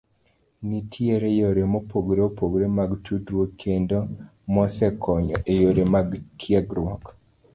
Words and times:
Nitiere 0.67 1.27
yore 1.39 1.61
mopogore 1.73 2.21
opogore 2.29 2.65
mag 2.77 2.91
tudruok 3.05 3.49
kendo 3.61 3.97
mosekonyo 4.53 5.35
e 5.51 5.53
yore 5.61 5.83
mag 5.93 6.07
tiegruok. 6.39 7.03